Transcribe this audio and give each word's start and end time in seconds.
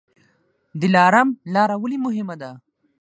دلارام 0.81 1.29
لاره 1.53 1.75
ولې 1.81 1.97
مهمه 2.05 2.35
ده؟ 2.41 2.51